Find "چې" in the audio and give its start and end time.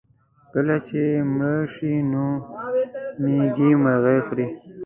0.87-1.01